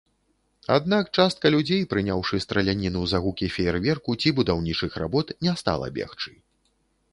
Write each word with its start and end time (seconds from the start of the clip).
Аднак 0.75 1.11
частка 1.17 1.51
людзей, 1.55 1.83
прыняўшы 1.91 2.39
страляніну 2.45 3.01
за 3.13 3.21
гукі 3.27 3.51
феерверку 3.59 4.17
ці 4.23 4.35
будаўнічых 4.41 4.91
работ, 5.05 5.27
не 5.49 5.57
стала 5.63 5.95
бегчы. 5.99 6.31